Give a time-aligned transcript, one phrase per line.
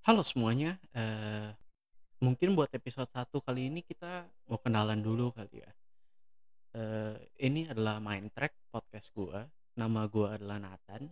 [0.00, 1.52] Halo semuanya, eee,
[2.24, 5.70] mungkin buat episode satu kali ini kita mau kenalan dulu kali ya.
[6.72, 9.44] Eee, ini adalah Mind Track podcast gua,
[9.76, 11.04] nama gua adalah Nathan,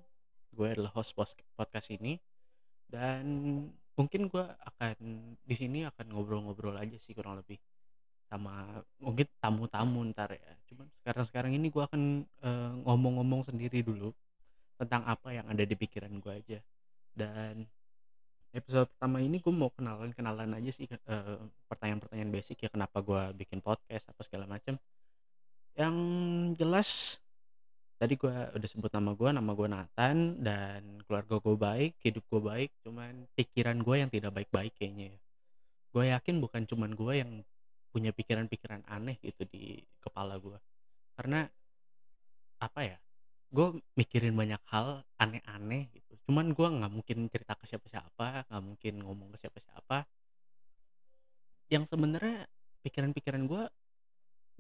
[0.56, 1.12] gue adalah host
[1.52, 2.16] podcast ini
[2.88, 3.28] dan
[3.92, 4.96] mungkin gua akan
[5.44, 7.60] di sini akan ngobrol-ngobrol aja sih kurang lebih,
[8.32, 10.52] sama mungkin tamu-tamu entar ya.
[10.64, 14.16] Cuman sekarang-sekarang ini gua akan, eee, ngomong-ngomong sendiri dulu,
[14.80, 16.64] tentang apa yang ada di pikiran gua aja.
[17.12, 17.68] Dan
[18.56, 21.36] episode pertama ini gue mau kenalan-kenalan aja sih, eee,
[21.68, 24.80] pertanyaan-pertanyaan basic ya kenapa gua bikin podcast apa segala macem.
[25.76, 25.96] Yang
[26.58, 26.88] jelas
[27.98, 32.40] tadi gua udah sebut nama gua, nama gua Nathan dan keluarga gua baik, hidup gua
[32.56, 35.18] baik, cuman pikiran gua yang tidak baik-baik kayaknya ya.
[35.92, 37.42] Gua yakin bukan cuman gua yang
[37.92, 40.58] punya pikiran-pikiran aneh gitu di kepala gua.
[41.18, 41.48] Karena
[42.58, 42.98] apa ya,
[43.48, 48.94] gue mikirin banyak hal aneh-aneh gitu, cuman gua nggak mungkin cerita ke siapa-siapa, nggak mungkin
[49.04, 50.04] ngomong ke siapa-siapa.
[51.72, 52.44] Yang sebenarnya
[52.84, 53.64] pikiran-pikiran gua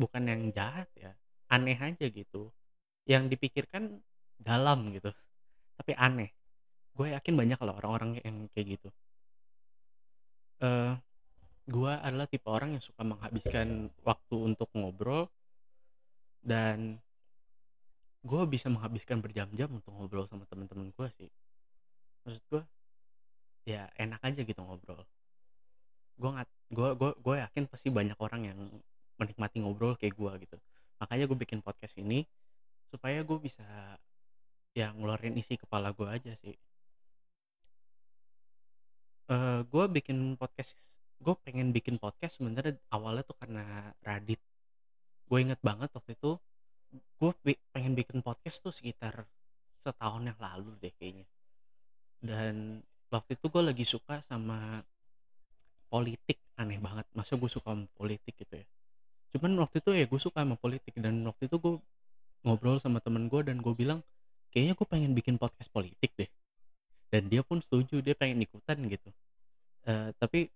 [0.00, 1.12] bukan yang jahat ya,
[1.52, 2.52] aneh aja gitu.
[3.08, 4.00] Yang dipikirkan
[4.40, 5.10] dalam gitu,
[5.78, 6.30] tapi aneh.
[6.96, 8.88] Gue yakin banyak loh orang-orang yang kayak gitu.
[10.62, 10.98] Eee,
[11.70, 15.28] gua adalah tipe orang yang suka menghabiskan waktu untuk ngobrol
[16.42, 16.98] dan
[18.28, 21.30] gue bisa menghabiskan berjam-jam untuk ngobrol sama temen-temen gua sih.
[22.24, 22.62] Maksud gua,
[23.64, 25.02] ya enak aja gitu ngobrol.
[26.20, 28.58] Gua ngat gua gua gua yakin pasti banyak orang yang
[29.16, 30.56] menikmati ngobrol kayak gua gitu.
[31.00, 32.26] Makanya gue bikin podcast ini,
[32.90, 33.62] supaya gue bisa,
[34.74, 36.58] ya ngeluarin isi kepala gua aja sih.
[39.30, 40.74] Eee, gua bikin podcast
[41.18, 44.38] gue pengen bikin podcast sebenarnya awalnya tuh karena Radit.
[45.28, 46.47] Gue inget banget waktu itu, gue
[47.98, 49.26] bikin podcast tuh sekitar
[49.82, 51.26] setahun yang lalu deh kayaknya.
[52.22, 54.86] Dan waktu itu gue lagi suka sama
[55.88, 58.66] politik, aneh banget, masa gue suka sama politik gitu ya.
[59.34, 61.74] Cuman waktu itu ya gue suka sama politik dan waktu itu gue
[62.44, 64.00] ngobrol sama temen gue dan gue bilang,
[64.54, 66.30] "Kayaknya gue pengen bikin podcast politik deh."
[67.08, 69.10] Dan dia pun setuju, dia pengen ikutan gitu.
[69.88, 70.52] Eee, tapi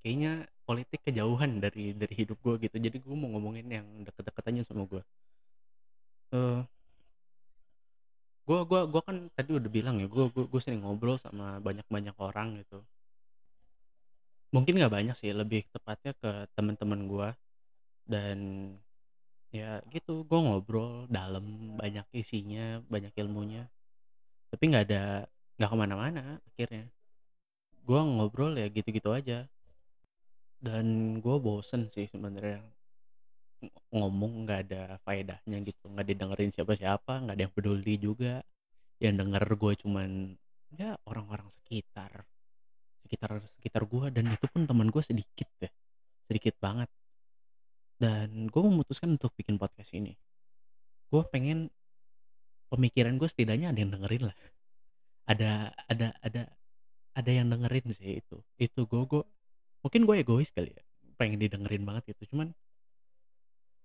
[0.00, 4.88] kayaknya politik kejauhan dari dari hidup gue gitu, jadi gue mau ngomongin yang deket-deket sama
[4.88, 5.02] gue.
[6.32, 6.64] Eee
[8.48, 12.16] Gua gua gua kan tadi udah bilang ya, gua gua gua sering ngobrol sama banyak-banyak
[12.16, 12.80] orang gitu.
[14.54, 17.28] Mungkin nggak banyak sih, lebih tepatnya ke temen-temen gua,
[18.06, 18.38] dan
[19.54, 23.68] ya gitu, gua ngobrol dalam, banyak isinya, banyak ilmunya.
[24.52, 25.02] Tapi nggak ada
[25.58, 26.84] nggak ke mana-mana akhirnya.
[27.86, 29.48] Gua ngobrol ya gitu-gitu aja.
[30.60, 32.60] Dan gua bosen sih sebenarnya.
[33.60, 38.40] Ng ngomong nggak ada faedahnya gitu, nggak didengerin siapa-siapa, nggak ada yang peduli juga.
[39.00, 40.10] Yang denger gua cuman,
[40.76, 42.24] ya orang-orang sekitar.
[43.04, 45.68] Sekitar sekitar gua dan itu pun temen gua sedikit ya,
[46.28, 46.88] sedikit banget.
[48.00, 50.16] Dan gua memutuskan untuk bikin podcast ini.
[51.12, 51.68] Gua pengen
[52.72, 54.36] pemikiran gua setidaknya ada yang dengerin lah.
[55.28, 56.42] Ada ada ada
[57.12, 58.40] ada yang dengerin sih itu.
[58.56, 59.22] Itu gua gua
[59.84, 60.82] mungkin gua egois kali ya,
[61.20, 62.52] pengen didengerin banget gitu, cuman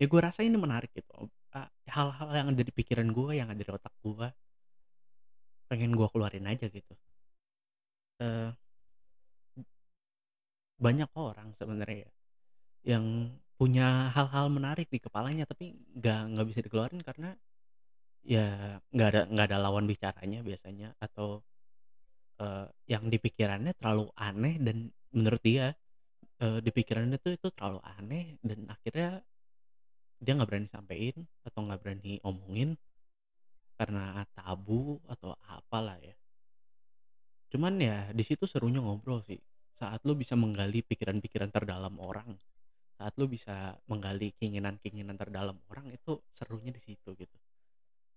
[0.01, 1.29] ya gua rasa ini menarik gitu,
[1.89, 4.33] hal-hal yang ada di pikiran gua, yang ada di otak gua
[5.72, 6.95] pengen gua keluarin aja gitu.
[8.19, 8.55] Eee
[10.79, 12.11] banyak orang sebenarnya ya,
[12.97, 13.05] yang
[13.59, 17.35] punya hal-hal menarik di kepalanya tapi nggak nggak bisa dikeluarin karena,
[18.25, 21.44] ya nggak ada nggak ada lawan bicaranya biasanya atau,
[22.41, 24.78] eee, yang di pikirannya terlalu aneh dan
[25.16, 25.73] menurut dia,
[26.44, 29.22] eee, di pikirannya tuh itu terlalu aneh dan akhirnya
[30.20, 32.80] dia nggak berani sampein atau nggak berani omongin
[33.76, 36.16] karena tabu atau apalah ya.
[37.52, 39.40] Cuman ya di situ serunya ngobrol sih,
[39.76, 42.40] saat lu bisa menggali pikiran-pikiran terdalam orang,
[42.96, 47.38] saat lu bisa menggali keinginan-keinginan terdalam orang itu serunya di situ gitu.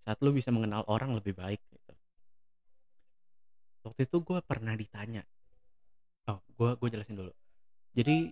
[0.06, 1.93] Saat lu bisa mengenal orang lebih baik gitu.
[3.87, 5.27] Waktu itu gua pernah ditanya
[6.29, 7.33] oh gua gua jelasin dulu.
[7.97, 8.31] Jadi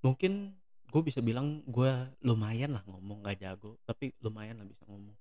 [0.00, 0.56] mungkin
[0.94, 5.16] gue bisa bilang gua lumayan lah ngomong, nggak jago, tapi lumayan lah bisa ngomong.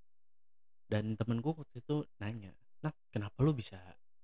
[0.91, 2.53] Dan temen gua waktu itu nanya,
[2.85, 3.79] "Nat, kenapa lu bisa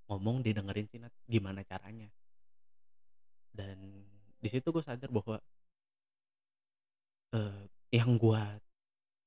[0.10, 2.10] ngomong didengerin sih Nat, gimana caranya?"
[3.54, 4.06] Dan
[4.40, 5.42] di situ gue sadar bahwa
[7.34, 7.62] eee,
[8.02, 8.58] yang gua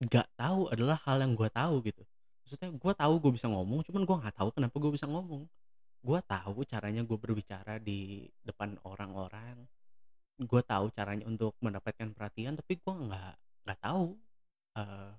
[0.02, 2.02] nggak tahu adalah hal yang gua tahu gitu.
[2.46, 5.44] Maksudnya gua tahu gua bisa ngomong, cuman gua nggak tahu kenapa gua bisa ngomong.
[6.02, 9.66] Gua tahu caranya gua berbicara di depan orang-orang,
[10.40, 13.34] gua tahu caranya untuk mendapatkan perhatian, tapi gua nggak
[13.68, 14.04] nggak tahu,
[14.78, 15.10] eee,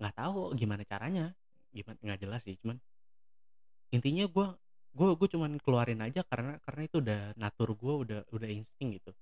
[0.00, 1.26] nggak tahu gimana caranya,
[1.74, 2.78] giman nggak jelas sih, cuman
[3.96, 4.48] intinya gua
[4.96, 9.12] Gue gue cuman keluarin aja karena karena itu udah natur gue, udah udah insting gitu.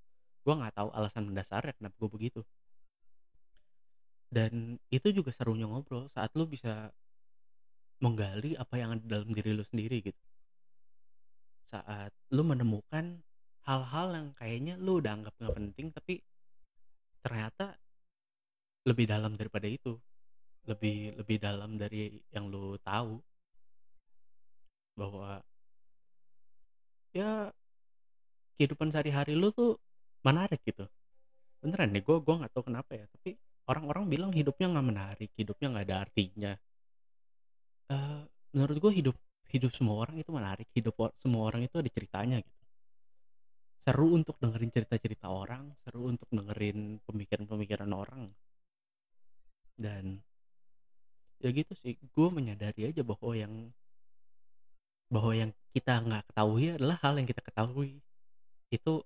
[0.46, 2.40] Gue nggak tahu alasan mendasarnya kenapa gue begitu.
[4.36, 6.72] Dan itu juga serunya ngobrol saat lu bisa
[8.04, 10.22] menggali apa yang ada dalam diri lu sendiri gitu.
[11.70, 13.20] Saat lu menemukan
[13.64, 16.14] hal-hal yang kayaknya lu udah anggap nggak penting tapi
[17.24, 17.76] ternyata
[18.84, 19.96] lebih dalam daripada itu.
[20.64, 23.20] Lebih lebih dalam dari yang lu tahu.
[24.96, 25.42] Bahwa
[27.16, 27.50] ya
[28.56, 29.80] kehidupan sehari-hari lu tuh
[30.24, 30.86] menarik gitu.
[31.60, 33.36] Beneran nih, gue gue nggak tahu kenapa ya, tapi
[33.68, 36.52] orang-orang bilang hidupnya nggak menarik, hidupnya nggak ada artinya.
[37.92, 38.22] Eh,
[38.54, 39.16] menurut gue hidup
[39.52, 42.63] hidup semua orang itu menarik, hidup semua orang itu ada ceritanya gitu.
[43.84, 48.32] Seru untuk dengerin cerita-cerita orang, seru untuk dengerin pemikiran-pemikiran orang.
[49.76, 50.24] Dan
[51.44, 53.52] ya gitu sih, gue menyadari aja bahwa yang
[55.12, 58.00] bahwa yang kita nggak ketahui adalah hal yang kita ketahui.
[58.72, 59.04] Itu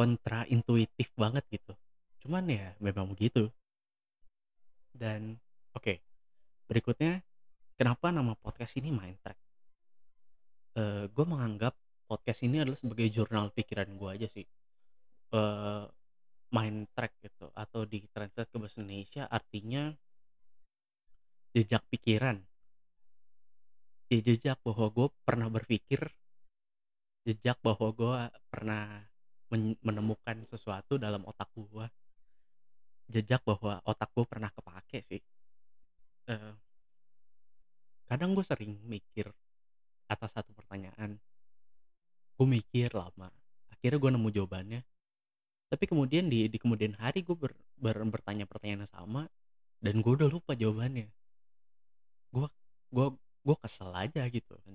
[0.00, 1.76] kontra intuitif banget gitu.
[2.24, 3.52] Cuman ya memang begitu.
[4.96, 5.36] Dan
[5.76, 6.00] oke,
[6.72, 7.20] berikutnya
[7.76, 9.38] kenapa nama podcast ini Mind Track?
[10.72, 11.76] Eh, gue menganggap
[12.12, 14.46] podcast ini adalah sebagai jurnal pikiran gue aja sih.
[15.32, 15.84] Eh,
[16.52, 19.82] mind track gitu atau di translate ke bahasa Indonesia artinya
[21.56, 22.36] jejak pikiran.
[24.12, 26.00] Ya, jejak bahwa gue pernah berpikir,
[27.24, 28.16] jejak bahwa gue
[28.52, 29.08] pernah
[29.48, 31.86] men- menemukan sesuatu dalam otak gue,
[33.08, 35.22] jejak bahwa otak gue pernah kepake sih.
[36.28, 36.54] Eh,
[38.08, 39.32] kadang gue sering mikir
[40.12, 41.16] atas satu pertanyaan,
[42.42, 43.30] gue mikir lama,
[43.70, 44.80] akhirnya gue nemu jawabannya.
[45.70, 49.22] Tapi kemudian di di kemudian hari gue ber, ber- bertanya pertanyaan yang sama
[49.78, 51.06] dan gue udah lupa jawabannya.
[52.34, 52.50] Gue
[52.90, 53.06] gue
[53.46, 54.74] gue kesel aja gitu kan.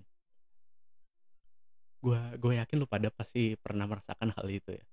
[1.99, 4.85] Gue gue yakin lu pada pasti pernah merasakan hal itu ya.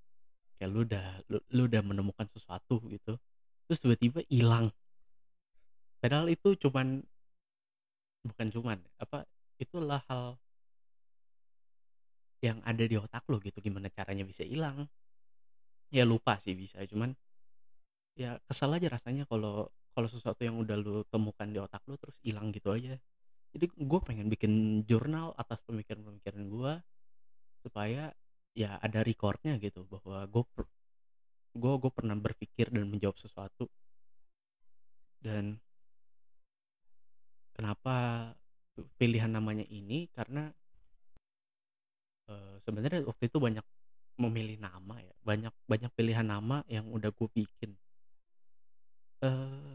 [0.58, 3.14] Kayak lu udah lu, lu udah menemukan sesuatu gitu,
[3.70, 4.74] terus tiba-tiba hilang.
[6.02, 7.06] Padahal itu cuman
[8.26, 9.28] bukan cuman apa
[9.62, 10.40] itulah hal
[12.44, 14.84] yang ada di otak lo gitu gimana caranya bisa hilang.
[15.88, 17.16] Ya lupa sih bisa cuman
[18.20, 22.16] ya kesal aja rasanya kalau kalau sesuatu yang udah lu temukan di otak lu terus
[22.20, 23.00] hilang gitu aja.
[23.54, 26.72] Jadi gue pengen bikin jurnal atas pemikiran-pemikiran gue
[27.64, 28.10] supaya
[28.54, 30.42] ya ada recordnya gitu bahwa gue
[31.54, 33.70] gue gue pernah berpikir dan menjawab sesuatu.
[35.22, 35.56] Dan
[37.54, 38.28] kenapa
[38.98, 40.10] pilihan namanya ini?
[40.10, 40.50] Karena
[42.30, 43.64] eh, sebenarnya waktu itu banyak
[44.14, 47.74] memilih nama ya banyak banyak pilihan nama yang udah gue bikin.
[49.24, 49.74] Eh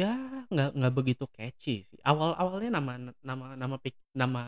[0.00, 0.12] ya
[0.48, 2.00] nggak nggak begitu catchy sih.
[2.06, 4.42] Awal awalnya nama nama nama pik- nama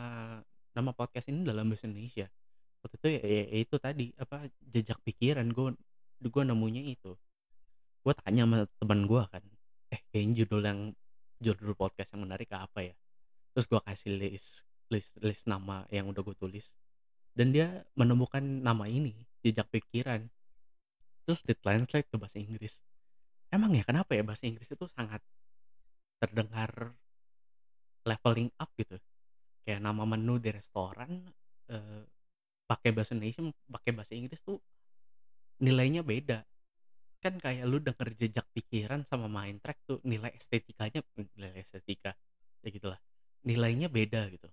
[0.72, 2.26] nama podcast ini dalam bahasa Indonesia.
[2.82, 5.76] Waktu itu ya, ya- ya itu tadi apa jejak pikiran gue
[6.24, 7.12] gue nemunya itu.
[8.04, 9.44] Gue tanya sama teman gue kan
[9.92, 10.80] eh kayaknya judul yang
[11.44, 12.94] judul podcast yang menarik apa ya?
[13.52, 14.50] Terus gue kasih list
[14.92, 16.64] list list nama yang udah gue tulis
[17.32, 19.14] dan dia menemukan nama ini
[19.44, 20.29] jejak pikiran.
[21.25, 22.76] Terus ditranslate ke bahasa Inggris.
[23.52, 25.20] Emang ya kenapa ya bahasa Inggris itu sangat
[26.19, 26.94] terdengar
[28.06, 28.96] leveling up gitu?
[29.62, 31.31] Kayak nama menu di restoran
[31.70, 32.03] eh,
[32.67, 34.58] pakai bahasa Indonesia pakai bahasa Inggris tuh
[35.62, 36.43] nilainya beda.
[37.22, 41.06] Kan kayak lu denger jejak pikiran sama main track tuh nilai estetikanya
[41.39, 42.19] nilai estetika
[42.62, 42.98] ya gitulah
[43.43, 44.48] nilainya beda gitu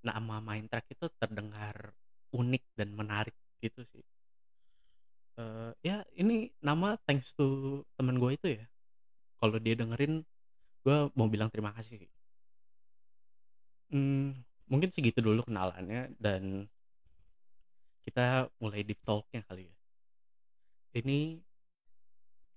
[0.00, 1.92] nama main track itu terdengar
[2.32, 4.04] unik dan menarik gitu sih.
[5.40, 8.64] Eh, ya ini nama thanks to temen gue itu ya.
[9.40, 10.24] Kalau dia dengerin
[10.84, 12.12] gue mau bilang terima kasih sih.
[13.90, 14.38] Hmm,
[14.70, 16.70] mungkin segitu dulu kenalannya dan
[18.06, 19.76] kita mulai deep talknya kali ya.
[21.00, 21.18] Ini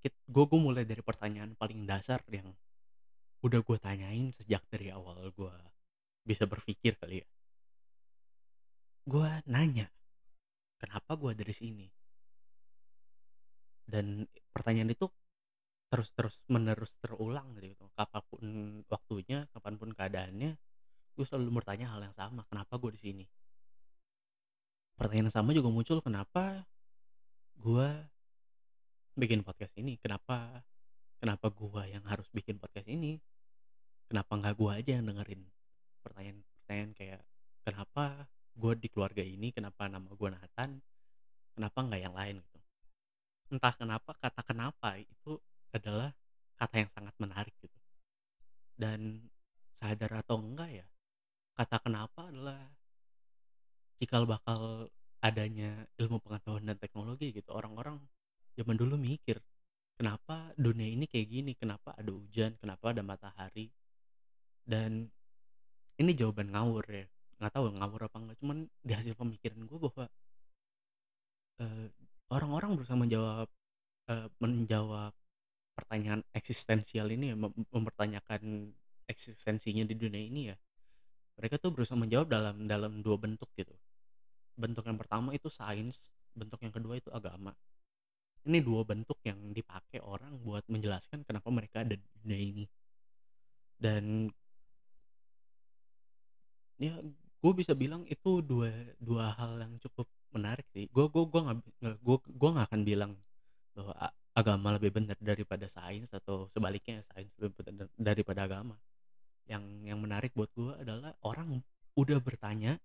[0.03, 2.51] gue gue mulai dari pertanyaan paling dasar yang
[3.43, 5.55] udah gue tanyain sejak dari awal gue
[6.23, 7.27] bisa berpikir kali ya
[9.03, 9.87] gue nanya
[10.83, 11.87] kenapa gue ada di sini?
[13.83, 15.07] Dan pertanyaan itu
[15.87, 17.87] terus terus menerus terulang gitu.
[17.95, 18.43] Kapan pun
[18.91, 20.51] waktunya kapan pun keadaannya
[21.13, 23.25] gue selalu bertanya hal yang sama kenapa gue di sini?
[24.97, 26.67] Pertanyaan yang sama juga muncul kenapa
[27.59, 27.87] gue
[29.15, 29.95] bikin podcast ini?
[30.01, 30.63] Kenapa
[31.21, 33.21] kenapa gue yang harus bikin podcast ini?
[34.09, 35.41] Kenapa nggak gue aja yang dengerin?
[36.03, 37.21] Pertanyaan-pertanyaan kayak
[37.63, 40.77] kenapa gue di keluarga ini kenapa nama gue Nathan
[41.57, 42.59] kenapa nggak yang lain gitu.
[43.53, 45.37] Entah kenapa kata kenapa itu
[45.73, 46.13] adalah
[46.57, 47.79] kata yang sangat menarik gitu.
[48.73, 49.29] Dan
[49.77, 50.85] sadar atau enggak ya
[51.53, 52.61] kata kenapa adalah
[54.01, 54.89] cikal bakal
[55.21, 57.53] adanya ilmu pengetahuan dan teknologi gitu.
[57.53, 58.01] Orang-orang
[58.57, 59.41] zaman dulu mikir
[59.97, 63.69] kenapa dunia ini kayak gini kenapa ada hujan kenapa ada matahari?
[64.63, 65.05] Dan
[65.97, 67.05] ini jawaban ngawur ya
[67.37, 68.07] nggak tahu ngawur
[68.43, 70.05] cuman di hasil pemikiran gue bahwa
[71.61, 71.87] eee,
[72.33, 73.47] orang-orang berusaha menjawab,
[74.11, 75.13] eee, menjawab
[75.77, 78.73] pertanyaan eksistensial ini ya, mem mempertanyakan
[79.09, 80.57] eksistensinya di dunia ini ya,
[81.39, 83.73] mereka tuh berusaha menjawab dalam dalam 2 bentuk gitu.
[84.57, 85.97] Bentuk yang pertama itu sains,
[86.37, 87.53] bentuk yang kedua itu agama.
[88.47, 92.65] Ini 2 bentuk yang dipakai orang buat menjelaskan kenapa mereka ada di dunia ini.
[93.81, 94.31] Dan
[96.79, 96.93] ya
[97.43, 100.87] gue bisa bilang itu dua dua hal yang cukup menarik sih.
[100.95, 101.57] Gue gue gue nggak
[102.01, 103.11] gue gue nggak akan bilang
[103.77, 103.93] bahwa
[104.33, 108.77] agama lebih benar daripada sains atau sebaliknya sains lebih benar daripada agama.
[109.49, 111.61] Yang yang menarik buat gue adalah orang
[111.99, 112.79] udah bertanya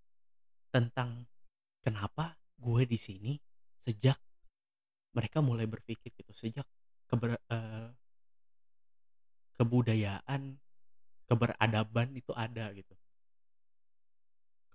[0.74, 1.26] tentang
[1.84, 3.32] kenapa gue di sini
[3.86, 4.18] sejak
[5.16, 6.66] mereka mulai berpikir gitu, sejak
[7.08, 7.88] keber eee,
[9.58, 10.56] kebudayaan,
[11.28, 12.94] keberadaban itu ada gitu.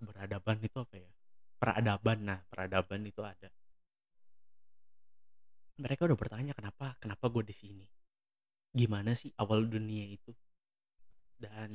[0.04, 1.10] Keberadaban itu apa ya?
[1.56, 3.48] Peradaban, nah peradaban itu ada.
[5.80, 7.86] Mereka udah bertanya kenapa kenapa gue di sini?
[8.76, 10.36] Gimana sih awal dunia itu?
[11.40, 11.72] Dan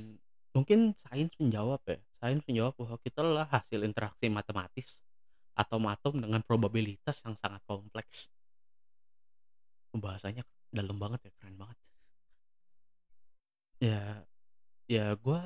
[0.53, 5.01] mungkin sains menjawab ya, sains menjawab bahwa kita adalah hasil interaksi matematis
[5.57, 8.29] atom-atom dengan probabilitas yang sangat kompleks.
[9.89, 11.77] Pembahasannya dalam banget ya, keren banget.
[13.81, 14.01] Ya
[14.85, 15.41] ya gue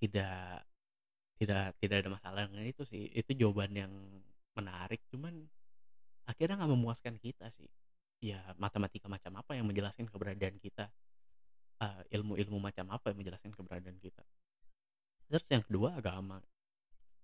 [0.00, 0.64] tidak
[1.40, 3.92] tidak tidak ada masalah dengan itu sih, itu jawaban yang
[4.58, 5.48] menarik, cuman
[6.28, 7.68] akhirnya nggak memuaskan kita sih.
[8.20, 10.92] Ya matematika macam apa yang menjelaskan keberadaan kita,
[11.82, 14.24] eee, ilmu-ilmu macam apa yang menjelaskan keberadaan kita.
[15.30, 16.42] Terus yang kedua agama.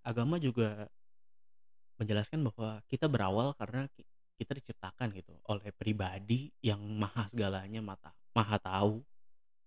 [0.05, 0.87] Agama juga
[1.97, 4.05] menjelaskan bahwa kita berawal karena ki
[4.37, 9.01] kita diciptakan gitu oleh pribadi yang maha segalanya, mata maha tahu,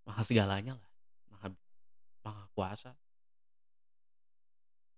[0.06, 0.90] maha segalanya lah,
[1.30, 1.48] maha
[2.22, 2.92] maha kuasa.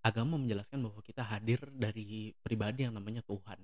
[0.02, 3.62] Agama menjelaskan bahwa kita hadir dari pribadi yang namanya Tuhan.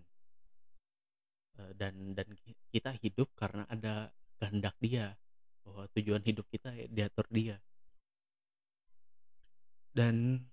[1.58, 5.18] Eee, dan dan ki kita hidup karena ada kehendak Dia,
[5.66, 7.58] bahwa tujuan hidup kita diatur Dia.
[9.90, 10.46] Dan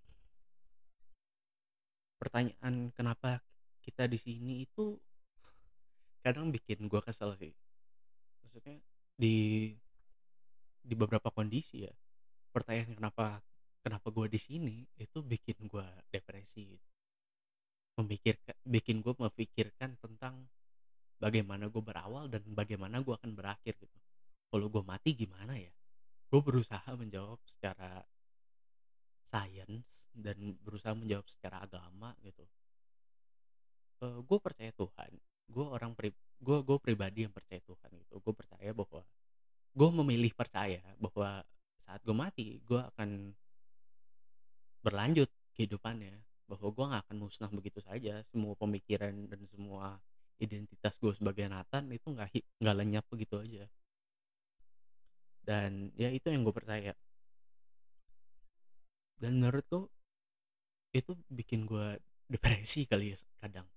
[2.18, 3.46] pertanyaan kenapa
[3.86, 4.98] kita di sini itu
[6.26, 7.54] kadang bikin gua kesel sih.
[8.42, 8.82] Maksudnya
[9.22, 9.70] di
[10.82, 11.94] di beberapa kondisi ya,
[12.50, 13.46] pertanyaan kenapa
[13.86, 16.74] kenapa gua di sini itu bikin gua depresi.
[18.02, 20.50] Memikirka bikin gua memikirkan tentang
[21.22, 24.00] bagaimana gua berawal dan bagaimana gua akan berakhir gitu.
[24.50, 25.70] Kalau gua mati gimana ya?
[26.34, 28.02] Gue berusaha menjawab secara
[29.30, 32.44] sains dan berusaha menjawab secara agama gitu.
[34.04, 35.12] Eee, gue percaya Tuhan,
[35.52, 36.12] gue orang pri
[36.44, 38.20] gue gue pribadi yang percaya Tuhan gitu.
[38.20, 39.02] Gue percaya bahwa
[39.76, 41.44] gue memilih percaya bahwa
[41.86, 43.32] saat gue mati, gue akan
[44.86, 46.14] berlanjut kehidupannya,
[46.46, 48.22] bahwa gue nggak akan musnah begitu saja.
[48.30, 49.98] Semua pemikiran dan semua
[50.38, 52.30] identitas gue sebagai Nathan itu nggak
[52.62, 53.66] nggak lenyap begitu aja.
[55.46, 56.94] Dan ya itu yang gue percaya.
[59.18, 59.90] Dan menurutku
[60.94, 61.98] itu bikin gue
[62.34, 63.68] depresi kali ya kadang.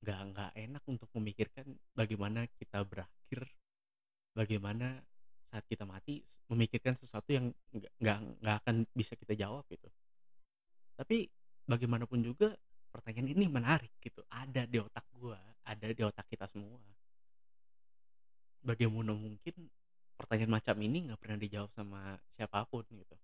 [0.00, 3.52] Nggak nggak enak untuk memikirkan bagaimana kita berakhir,
[4.32, 5.04] bagaimana
[5.50, 9.86] saat kita mati memikirkan sesuatu yang nggak nggak akan bisa kita jawab gitu.
[10.94, 11.26] Tapi
[11.66, 12.54] bagaimanapun juga
[12.90, 16.78] pertanyaan ini menarik gitu, ada di otak gua, ada di otak kita semua.
[18.60, 19.70] Bagaimana mungkin
[20.20, 23.16] pertanyaan macam ini nggak pernah dijawab sama siapa pun gitu.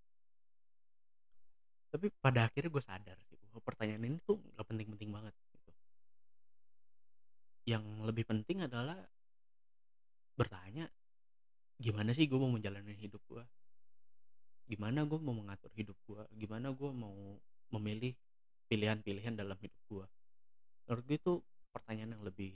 [1.93, 5.73] Tapi pada akhirnya gue sadar sih bahwa pertanyaan ini tuh nggak penting-penting banget gitu.
[7.69, 8.97] Yang lebih penting adalah
[10.37, 10.89] bertanya,
[11.85, 13.45] gimana sih gue mau menjalani hidup gue?
[14.71, 16.23] Gimana gue mau mengatur hidup gue?
[16.43, 17.17] Gimana gue mau
[17.75, 18.15] memilih
[18.71, 20.07] pilihan-pilihan dalam hidup gue?
[20.87, 21.35] Menurut gue itu
[21.75, 22.53] pertanyaan yang lebih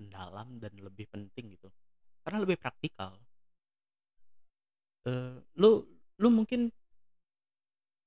[0.00, 1.68] mendalam dan lebih penting gitu.
[2.24, 3.20] Karena lebih praktikal.
[5.06, 5.70] Eee, lu
[6.20, 6.72] lu mungkin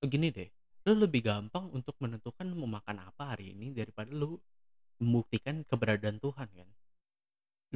[0.04, 0.50] gini deh,
[0.86, 4.36] lu lebih gampang untuk menentukan mau makan apa hari ini daripada lu
[5.02, 6.03] membuktikan keberadaan.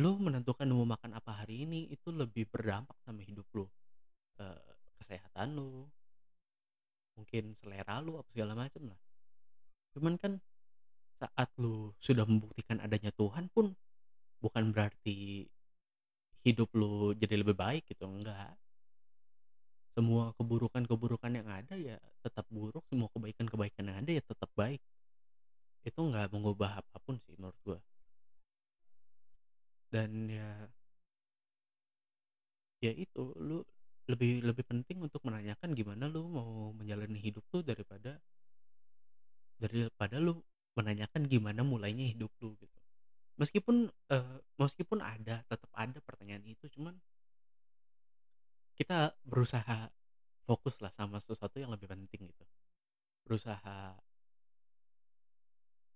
[0.01, 3.66] Lu menentukan mau makan apa hari ini itu lebih berdampak sama hidup lu,
[4.42, 5.72] eee, kesehatan lu,
[7.18, 9.00] mungkin selera lu apa segala macem lah.
[9.96, 10.34] Cuman kan
[11.22, 13.74] saat lu sudah membuktikan adanya Tuhan pun
[14.44, 15.48] bukan berarti
[16.46, 18.54] hidup lu jadi lebih baik gitu, enggak.
[20.00, 24.80] Semua keburukan-keburukan yang ada ya tetap buruk, semua kebaikan-kebaikan yang ada ya tetap baik.
[25.89, 27.80] Itu nggak mengubah apa pun sih menurut gua.
[29.91, 30.67] Dan ya
[32.82, 33.65] ya itu, lu
[34.08, 38.22] lebih lebih penting untuk menanyakan gimana lu mau menjalani hidup tuh daripada
[39.62, 40.38] daripada lu
[40.77, 42.77] menanyakan gimana mulainya hidup lu gitu.
[43.41, 46.98] Meskipun, eee, meskipun ada, tetap ada pertanyaan itu, cuman
[48.77, 49.89] kita berusaha
[50.46, 52.46] fokuslah sama sesuatu yang lebih penting gitu.
[53.27, 53.98] Berusaha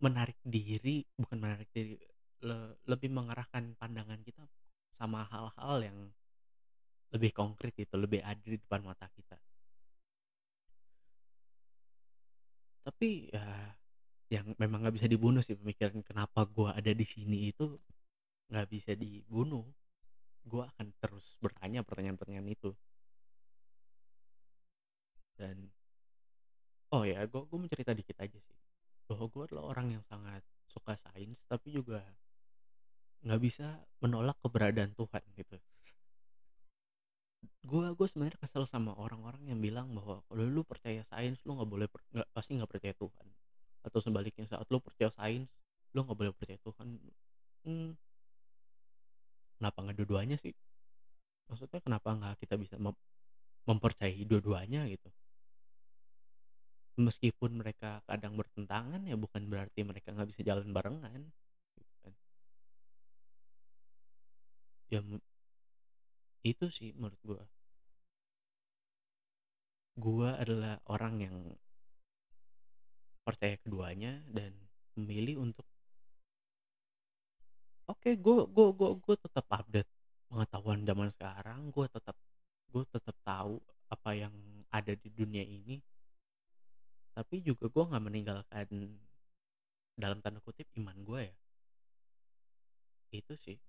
[0.01, 1.93] menarik diri, bukan menarik diri,
[2.41, 4.45] le lebih mengarahkan pandangan kita
[4.97, 5.97] sama hal-hal yang
[7.11, 9.37] lebih konkret gitu, lebih ada di depan mata kita.
[12.81, 13.45] Tapi ya,
[14.31, 17.77] yang memang nggak bisa dibunuh sih pemikiran kenapa gua ada di sini itu
[18.49, 19.65] nggak bisa dibunuh.
[20.41, 22.73] Gua akan terus bertanya pertanyaan-pertanyaan itu.
[25.37, 25.69] Dan
[26.95, 28.57] oh ya, gua gua mau cerita dikit aja sih,
[29.05, 32.01] bahwa gua adalah orang yang sangat suka sains, tapi juga
[33.25, 33.67] nggak bisa
[34.01, 35.57] menolak keberadaan Tuhan gitu.
[37.65, 41.69] Gua gua sebenarnya kesel sama orang-orang yang bilang bahwa kalau lu percaya sains lu nggak
[41.73, 43.27] boleh nggak pasti nggak percaya Tuhan.
[43.85, 45.49] Atau sebaliknya saat lu percaya sains,
[45.93, 46.87] lu nggak boleh percaya Tuhan.
[47.65, 47.89] Mmm,
[49.57, 50.53] kenapa nggak dua-duanya sih?
[51.49, 52.95] Maksudnya kenapa nggak kita bisa mem
[53.69, 55.09] mempercayai dua-duanya gitu?
[57.05, 61.21] Meskipun mereka kadang bertentangan ya bukan berarti mereka nggak bisa jalan barengan,
[61.79, 62.13] gitu kan.
[64.91, 65.01] Ya
[66.49, 67.41] itu sih menurut gua.
[70.05, 71.35] Gua adalah orang yang
[73.25, 74.53] percaya keduanya dan
[74.97, 75.65] memilih untuk
[77.91, 79.89] oke, gua gua gua gua tetap update
[80.29, 82.15] pengetahuan zaman sekarang, gua tetap
[82.73, 83.55] gua tetap tahu
[83.93, 84.33] apa yang
[84.71, 85.77] ada di dunia ini.
[87.15, 88.67] Tapi juga gua nggak meninggalkan
[90.01, 91.33] dalam tanda kutip "iman" gua ya.
[93.11, 93.59] Itu sih.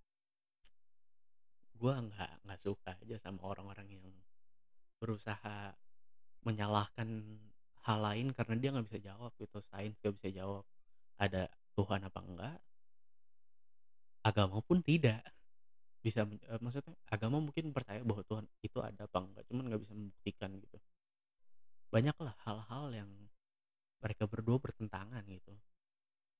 [1.83, 4.07] Gua nggak nggak suka aja sama orang-orang yang
[5.01, 5.75] berusaha
[6.47, 7.09] menyalahkan
[7.87, 10.65] hal lain karena dia nggak bisa jawab gitu, sains nggak bisa jawab
[11.25, 11.43] ada
[11.79, 12.57] Tuhan apa enggak
[14.29, 15.23] agama pun tidak
[16.05, 19.95] bisa eee, maksudnya agama mungkin percaya bahwa Tuhan itu ada apa enggak, cuman nggak bisa
[19.99, 20.79] membuktikan gitu.
[21.93, 23.11] Banyaklah hal-hal yang
[24.03, 25.55] mereka berdua bertentangan gitu.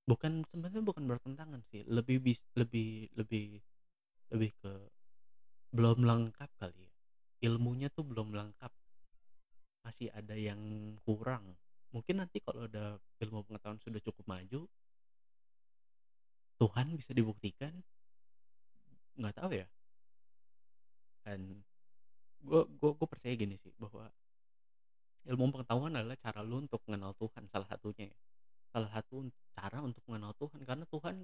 [0.09, 3.61] Bukan sebenarnya bukan bertentangan sih, lebih bis lebih lebih
[4.33, 4.73] lebih ke
[5.73, 6.93] belum lengkap kali ya,
[7.49, 8.73] ilmunya tuh belum lengkap.
[9.83, 10.61] Masih ada yang
[11.03, 11.57] kurang.
[11.91, 14.65] Mungkin nanti kalau udah ilmu pengetahuan sudah cukup maju
[16.63, 17.75] Tuhan bisa dibuktikan
[19.19, 19.67] nggak tahu ya.
[21.27, 21.59] Dan
[22.39, 24.07] gua gua percaya gini sih, bahwa
[25.27, 28.19] ilmu pengetahuan adalah cara lu untuk mengenal Tuhan salah satunya ya.
[28.73, 29.27] Salah satu
[29.59, 31.17] cara untuk mengenal Tuhan, karena Tuhan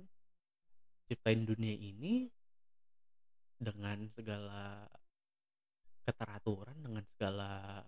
[1.09, 2.29] ciptain dunia ini
[3.59, 4.87] dengan segala
[6.07, 7.83] keteraturan, dengan segala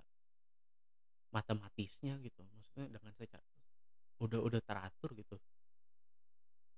[1.31, 3.39] matematisnya gitu, maksudnya dengan seca
[4.21, 5.39] udah udah teratur gitu.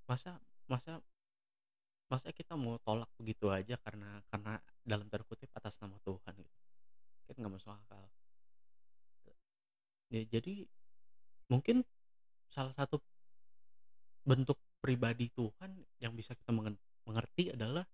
[0.08, 1.00] Masa masa
[2.12, 6.60] masa kita mau tolak begitu aja karena karena dalam tanda kutip "atas nama Tuhan" gitu,
[7.26, 8.04] kan nggak masuk akal.
[10.12, 10.68] Ya jadi
[11.48, 11.88] mungkin
[12.52, 13.00] salah satu
[14.22, 16.54] bentuk pribadi Tuhan yang bisa kita
[17.06, 17.86] mengerti adalah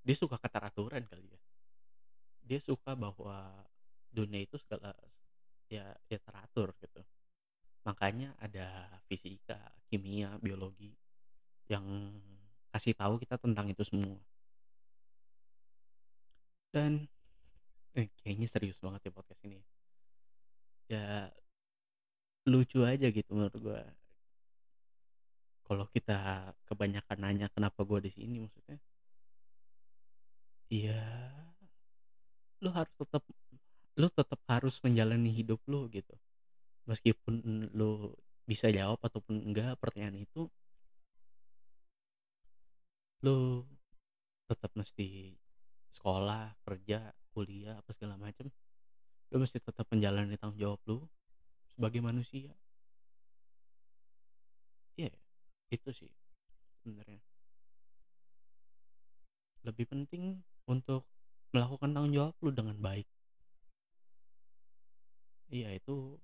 [0.00, 1.40] dia suka keteraturan kali ya.
[2.40, 3.52] Dia suka bahwa
[4.10, 4.96] dunia itu segala
[5.70, 7.02] ya ya teratur gitu.
[7.86, 9.56] Makanya ada fisika,
[9.88, 10.92] kimia, biologi
[11.70, 11.86] yang
[12.74, 14.18] kasih tahu kita tentang itu semua.
[16.74, 17.06] Dan
[17.94, 19.60] eh, kayaknya serius banget ya podcast ini.
[20.90, 21.30] Ya
[22.48, 23.82] lucu aja gitu menurut gua.
[25.70, 28.80] Kalau kita kebanyakan nanya kenapa gua di sini maksudnya
[30.70, 30.94] Iya.
[32.62, 33.22] Lu harus tetap
[34.00, 36.14] lu tetap harus menjalani hidup lu gitu.
[36.90, 37.34] Meskipun
[37.76, 38.14] lu
[38.50, 40.48] bisa jawab ataupun enggak pertanyaan itu
[43.24, 43.64] lu
[44.48, 45.36] tetap mesti
[45.92, 48.48] sekolah, kerja, kuliah, apa segala macem.
[49.30, 50.98] Lu mesti tetap menjalani tanggung jawab lu
[51.70, 52.52] sebagai manusia.
[54.98, 55.10] Iya,
[55.70, 56.10] itu sih
[56.82, 57.20] sebenarnya.
[59.64, 61.02] Lebih penting untuk
[61.50, 63.06] melakukan tanggung jawab lu dengan baik.
[65.50, 66.14] Iya itu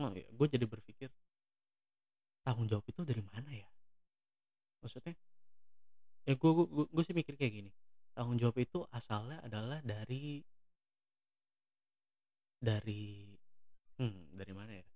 [0.00, 1.12] oh ya, gue jadi berpikir
[2.40, 3.68] tanggung jawab itu dari mana ya?
[4.80, 5.12] Maksudnya
[6.24, 7.70] ya gue gue gue sih mikir kayak gini,
[8.16, 10.40] tanggung jawab itu asalnya adalah dari
[12.62, 13.28] dari
[14.00, 14.91] hmm, dari mana ya?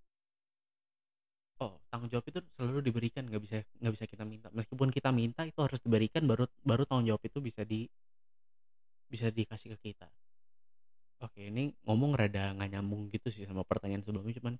[1.65, 4.49] Oh, tanggung jawab itu selalu diberikan, nggak bisa nggak bisa kita minta.
[4.53, 7.89] Meskipun kita minta itu harus diberikan baru baru tanggung jawab itu bisa di
[9.11, 10.07] bisa dikasih ke kita.
[11.25, 14.55] Oke, ini ngomong rada nggak nyambung gitu sih sama pertanyaan sebelumnya, cuman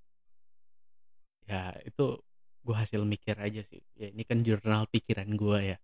[1.51, 2.05] ya itu
[2.67, 3.81] gue hasil mikir aja sih.
[4.01, 5.79] Ya ini kan jurnal pikiran gue ya.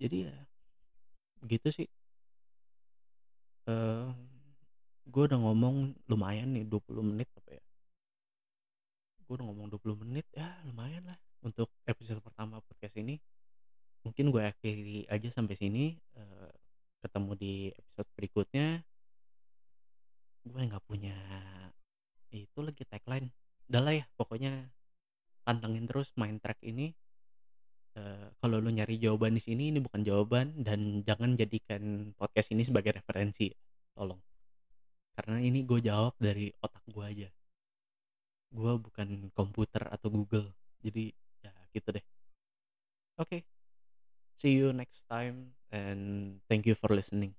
[0.00, 0.34] Jadi ya
[1.42, 1.86] begitu sih.
[3.66, 4.06] Eh,
[5.12, 5.76] gue udah ngomong
[6.10, 7.62] lumayan nih 20 menit apa ya?
[9.26, 13.18] Gue udah ngomong 20 menit ya lumayan lah untuk episode pertama podcast ini.
[14.02, 15.94] Mungkin gue akhiri aja sampai sini.
[15.94, 16.50] Eh,
[17.02, 18.66] ketemu di episode berikutnya.
[20.42, 21.14] Gue nggak punya
[22.34, 23.30] itu lagi tagline.
[23.70, 24.70] Udah lah ya, pokoknya
[25.46, 26.90] pantengin terus main track ini.
[27.92, 32.64] Eh, kalau lu nyari jawaban di sini, ini bukan jawaban dan jangan jadikan podcast ini
[32.64, 33.52] sebagai referensi,
[33.92, 34.18] tolong.
[35.12, 37.28] Karena ini gue jawab dari otak gue aja.
[38.52, 40.46] Gue bukan komputer atau Google.
[40.84, 41.10] Jadi
[41.42, 42.04] ya gitu deh.
[43.18, 43.44] Oke.
[44.40, 47.34] See you next time and thank you for listening.